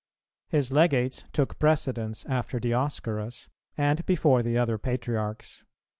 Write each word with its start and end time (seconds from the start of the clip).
His 0.47 0.71
legates 0.71 1.25
took 1.31 1.59
precedence 1.59 2.25
after 2.25 2.59
Dioscorus 2.59 3.49
and 3.77 4.03
before 4.07 4.41
the 4.41 4.57
other 4.57 4.79
Patriarchs. 4.79 5.63